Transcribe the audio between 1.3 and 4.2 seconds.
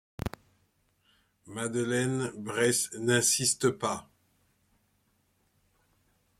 Madeleine Brès n'insiste pas.